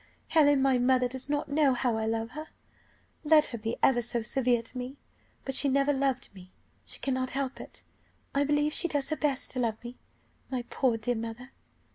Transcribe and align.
Helen, 0.29 0.63
my 0.63 0.79
mother 0.79 1.07
does 1.07 1.29
not 1.29 1.47
know 1.47 1.75
how 1.75 1.95
I 1.95 2.07
love 2.07 2.31
her, 2.31 2.47
let 3.23 3.45
her 3.45 3.59
be 3.59 3.75
ever 3.83 4.01
so 4.01 4.23
severe 4.23 4.63
to 4.63 4.77
me! 4.79 4.97
But 5.45 5.53
she 5.53 5.69
never 5.69 5.93
loved 5.93 6.29
me; 6.33 6.51
she 6.87 6.99
cannot 6.99 7.29
help 7.29 7.61
it. 7.61 7.83
I 8.33 8.43
believe 8.43 8.73
she 8.73 8.87
does 8.87 9.09
her 9.09 9.15
best 9.15 9.51
to 9.51 9.59
love 9.59 9.77
me 9.83 9.99
my 10.49 10.63
poor, 10.71 10.97
dear 10.97 11.13
mother!" 11.13 11.51